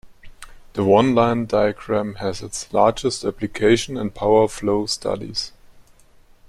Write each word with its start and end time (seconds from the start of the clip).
The 0.73 0.83
one-line 0.83 1.45
diagram 1.45 2.15
has 2.15 2.41
its 2.41 2.73
largest 2.73 3.23
application 3.23 3.97
in 3.97 4.09
power 4.09 4.47
flow 4.47 4.87
studies. 4.87 5.51